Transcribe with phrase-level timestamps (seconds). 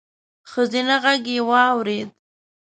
[0.51, 2.09] ښځينه غږ يې واورېد: